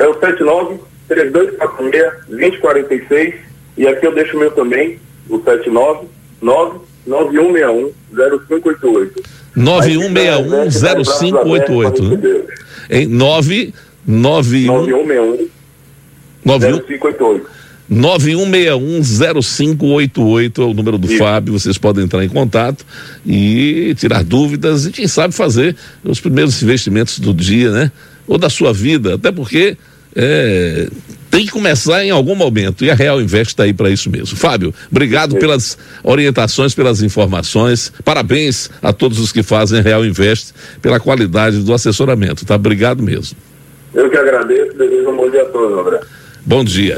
É 0.00 0.08
o 0.08 0.18
79 0.18 0.88
3246 1.08 2.12
2046 2.28 3.48
e 3.78 3.86
aqui 3.86 4.06
eu 4.06 4.14
deixo 4.14 4.36
o 4.36 4.40
meu 4.40 4.50
também, 4.50 4.98
o 5.28 5.38
79 5.38 6.08
99161 6.42 7.92
0588. 8.12 9.22
9161 9.54 10.70
0588, 10.70 12.02
né? 12.02 12.18
Em 12.90 13.06
9 13.06 13.72
9161 14.06 15.48
0588. 16.44 17.58
91610588 17.90 20.58
é 20.58 20.64
o 20.64 20.74
número 20.74 20.98
do 20.98 21.06
Isso. 21.06 21.16
Fábio, 21.18 21.54
vocês 21.54 21.78
podem 21.78 22.04
entrar 22.04 22.22
em 22.24 22.28
contato 22.28 22.84
e 23.24 23.94
tirar 23.96 24.22
dúvidas 24.22 24.84
e 24.86 24.90
quem 24.90 25.08
sabe 25.08 25.32
fazer 25.34 25.74
os 26.04 26.20
primeiros 26.20 26.62
investimentos 26.62 27.18
do 27.18 27.32
dia, 27.32 27.70
né? 27.70 27.90
Ou 28.26 28.36
da 28.36 28.50
sua 28.50 28.74
vida, 28.74 29.14
até 29.14 29.32
porque 29.32 29.78
é, 30.14 30.88
tem 31.30 31.44
que 31.44 31.52
começar 31.52 32.04
em 32.04 32.10
algum 32.10 32.34
momento 32.34 32.84
e 32.84 32.90
a 32.90 32.94
Real 32.94 33.20
Invest 33.20 33.52
está 33.52 33.64
aí 33.64 33.72
para 33.72 33.90
isso 33.90 34.10
mesmo. 34.10 34.36
Fábio, 34.36 34.74
obrigado 34.90 35.32
Sim. 35.32 35.38
pelas 35.38 35.78
orientações, 36.02 36.74
pelas 36.74 37.02
informações. 37.02 37.92
Parabéns 38.04 38.70
a 38.82 38.92
todos 38.92 39.18
os 39.18 39.30
que 39.30 39.42
fazem 39.42 39.82
Real 39.82 40.04
Invest 40.04 40.52
pela 40.80 40.98
qualidade 40.98 41.58
do 41.58 41.72
assessoramento, 41.72 42.44
tá? 42.44 42.54
Obrigado 42.56 43.02
mesmo. 43.02 43.36
Eu 43.94 44.10
que 44.10 44.16
agradeço, 44.16 44.76
desejo 44.76 45.10
um 45.10 45.16
bom 45.16 45.30
dia 45.30 45.42
a 45.42 45.46
todos, 45.46 45.78
André. 45.78 46.00
Bom 46.44 46.64
dia. 46.64 46.96